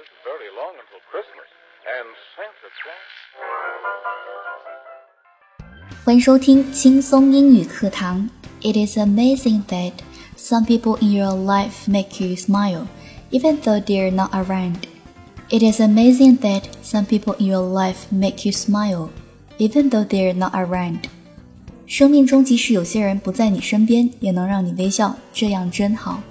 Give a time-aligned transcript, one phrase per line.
[0.00, 1.48] isn't very long until Christmas,
[1.84, 3.10] and Santa Claus.
[6.04, 8.30] 欢迎收听轻松英语课堂。
[8.62, 9.92] It is amazing that
[10.38, 12.86] some people in your life make you smile,
[13.30, 14.84] even though they're not around.
[15.50, 19.10] It is amazing that some people in your life make you smile,
[19.58, 21.10] even though they're not around.
[21.86, 26.22] 生命中即使有些人不在你身边，也能让你微笑，这样真好。